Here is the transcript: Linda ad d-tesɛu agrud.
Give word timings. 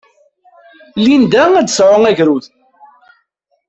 Linda 1.05 1.43
ad 1.59 1.65
d-tesɛu 1.65 1.97
agrud. 2.09 2.45